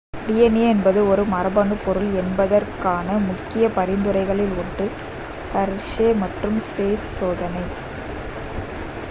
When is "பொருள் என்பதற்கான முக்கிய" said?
1.79-3.67